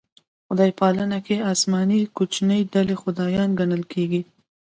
خدای 0.47 0.71
پالنه 0.79 1.19
کې 1.25 1.35
اسماني 1.53 1.99
کوچنۍ 2.17 2.61
ډلې 2.73 2.95
خدایان 3.01 3.49
ګڼل 3.59 3.83
کېږي. 3.93 4.21